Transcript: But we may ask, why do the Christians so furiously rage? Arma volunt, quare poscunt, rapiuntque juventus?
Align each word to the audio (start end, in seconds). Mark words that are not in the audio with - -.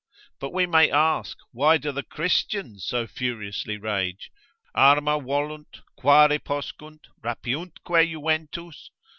But 0.39 0.49
we 0.51 0.65
may 0.65 0.89
ask, 0.89 1.37
why 1.51 1.77
do 1.77 1.91
the 1.91 2.01
Christians 2.01 2.85
so 2.87 3.05
furiously 3.05 3.77
rage? 3.77 4.31
Arma 4.73 5.19
volunt, 5.21 5.81
quare 5.95 6.39
poscunt, 6.39 7.01
rapiuntque 7.23 8.09
juventus? 8.09 8.89